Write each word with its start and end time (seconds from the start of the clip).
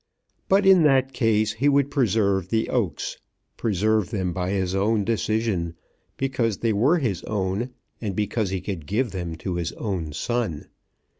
But 0.49 0.65
in 0.65 0.81
that 0.81 1.13
case 1.13 1.53
he 1.53 1.69
would 1.69 1.91
preserve 1.91 2.49
the 2.49 2.69
oaks, 2.69 3.17
preserve 3.55 4.09
them 4.09 4.33
by 4.33 4.49
his 4.49 4.73
own 4.73 5.05
decision, 5.05 5.75
because 6.17 6.57
they 6.57 6.73
were 6.73 6.97
his 6.97 7.23
own, 7.25 7.69
and 8.01 8.15
because 8.15 8.49
he 8.49 8.61
could 8.61 8.87
give 8.87 9.11
them 9.11 9.35
to 9.35 9.57
his 9.57 9.73
own 9.73 10.11
son. 10.11 10.69